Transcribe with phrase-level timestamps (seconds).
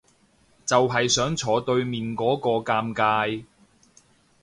[0.65, 3.45] 就係想坐對面嗰個尷尬